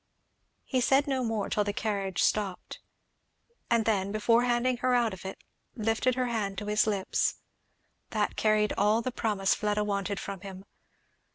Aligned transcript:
He 0.65 0.81
said 0.81 1.05
no 1.05 1.23
more 1.23 1.47
till 1.47 1.63
the 1.63 1.73
carriage 1.73 2.23
stopped; 2.23 2.79
and 3.69 3.85
then 3.85 4.11
before 4.11 4.45
handing 4.45 4.77
her 4.77 4.95
out 4.95 5.13
of 5.13 5.25
it, 5.25 5.37
lifted 5.75 6.15
her 6.15 6.25
hand 6.25 6.57
to 6.57 6.65
his 6.65 6.87
lips. 6.87 7.35
That 8.09 8.35
carried 8.35 8.73
all 8.79 9.03
the 9.03 9.11
promise 9.11 9.53
Fleda 9.53 9.83
wanted 9.83 10.19
from 10.19 10.41
him. 10.41 10.65